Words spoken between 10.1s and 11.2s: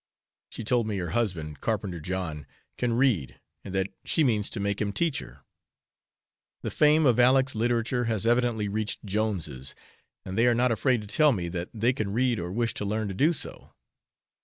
and they are not afraid to